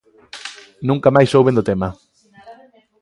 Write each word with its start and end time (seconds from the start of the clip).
Nunca 0.89 1.09
máis 1.15 1.29
souben 1.33 1.57
do 1.57 1.67
tema. 1.69 1.89